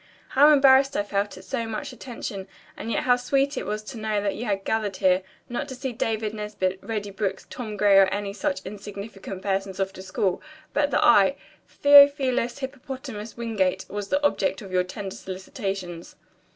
"How 0.29 0.51
embarrassed 0.51 0.97
I 0.97 1.03
felt 1.03 1.37
at 1.37 1.43
so 1.43 1.67
much 1.67 1.93
attention, 1.93 2.47
and 2.75 2.91
yet 2.91 3.03
how 3.03 3.17
sweet 3.17 3.55
it 3.55 3.67
was 3.67 3.83
to 3.83 3.99
know 3.99 4.19
that 4.19 4.33
you 4.33 4.45
had 4.45 4.63
gathered 4.65 4.95
here, 4.95 5.21
not 5.47 5.67
to 5.67 5.75
see 5.75 5.91
David 5.93 6.33
Nesbit, 6.33 6.79
Reddy 6.81 7.11
Brooks, 7.11 7.45
Tom 7.51 7.77
Gray 7.77 7.99
or 7.99 8.05
any 8.07 8.33
such 8.33 8.65
insignificant 8.65 9.43
persons 9.43 9.79
off 9.79 9.93
to 9.93 10.01
school, 10.01 10.41
but 10.73 10.89
that 10.89 11.03
I, 11.05 11.35
Theophilus 11.67 12.57
Hippopotamus 12.57 13.37
Wingate, 13.37 13.85
was 13.89 14.07
the 14.09 14.25
object 14.25 14.63
of 14.63 14.71
your 14.71 14.83
tender 14.83 15.15
solicitations." 15.15 16.15